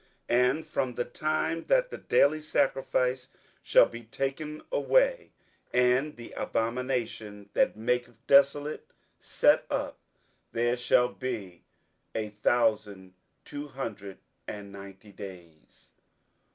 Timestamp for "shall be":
3.61-4.01, 10.75-11.65